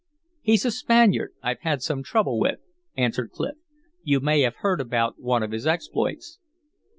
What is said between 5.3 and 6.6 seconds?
of his exploits."